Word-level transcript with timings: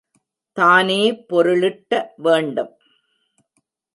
தானே 0.57 1.01
பொருளிட்ட 1.29 1.91
வேண்டும். 2.17 2.73